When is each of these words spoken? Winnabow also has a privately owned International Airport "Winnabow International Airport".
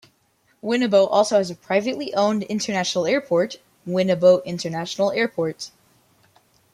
Winnabow 0.63 1.07
also 1.11 1.37
has 1.37 1.51
a 1.51 1.55
privately 1.55 2.11
owned 2.15 2.41
International 2.45 3.05
Airport 3.05 3.57
"Winnabow 3.85 4.43
International 4.45 5.11
Airport". 5.11 5.69